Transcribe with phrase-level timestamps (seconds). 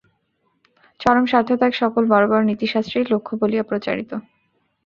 [0.99, 4.11] চরম স্বার্থত্যাগ সকল বড় বড় নীতিশাস্ত্রেই লক্ষ্য বলিয়া প্রচারিত।